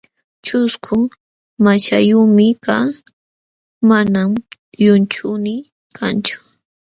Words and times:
ćhusku 0.45 0.97
maśhayuqmi 1.63 2.47
kaa, 2.65 2.87
manam 3.89 4.29
llunchuynii 4.81 5.61
kanchu. 5.97 6.37